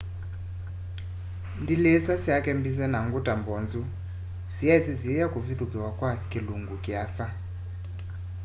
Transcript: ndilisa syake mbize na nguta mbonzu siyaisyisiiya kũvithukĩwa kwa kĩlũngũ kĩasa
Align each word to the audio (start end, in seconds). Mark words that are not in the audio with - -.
ndilisa 1.61 2.13
syake 2.23 2.51
mbize 2.59 2.85
na 2.93 2.99
nguta 3.05 3.33
mbonzu 3.39 3.81
siyaisyisiiya 4.55 5.25
kũvithukĩwa 5.33 5.89
kwa 5.97 6.11
kĩlũngũ 6.29 6.75
kĩasa 6.83 7.25